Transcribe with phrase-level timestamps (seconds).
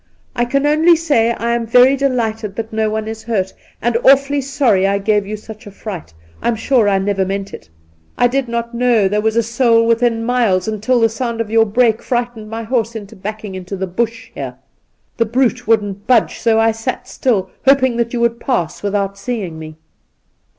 [0.35, 3.53] 'I can only say I am very delighted that no one is hurt,
[3.83, 6.11] and awfully sorry that I gave you such a fright.
[6.41, 7.69] I'm sure I never meant it.
[8.17, 11.65] I did not know there was a soul within miles until the sound of your
[11.65, 14.55] brake frightened my horse into backing into the bush here.
[15.17, 19.59] The brute wouldn't budge, so I sat still, hoping that you would pass without seeing
[19.59, 19.77] me.'